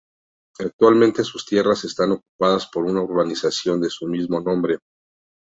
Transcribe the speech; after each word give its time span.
Actualmente 0.57 1.23
sus 1.23 1.45
tierras 1.45 1.83
están 1.83 2.13
ocupadas 2.13 2.65
por 2.69 2.85
una 2.85 3.01
urbanización 3.03 3.79
de 3.79 3.89
su 3.91 4.07
mismo 4.07 4.39
nombre. 4.41 4.79